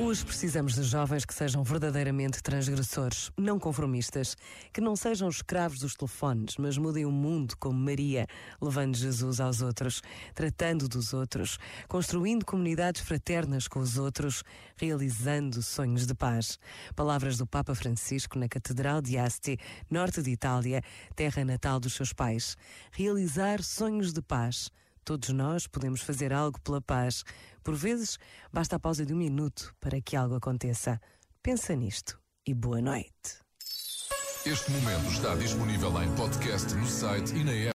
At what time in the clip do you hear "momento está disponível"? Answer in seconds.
34.70-36.02